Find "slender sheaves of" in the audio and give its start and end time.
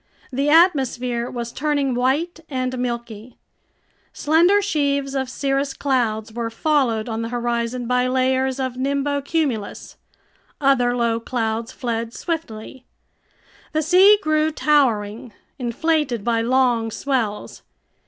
4.13-5.29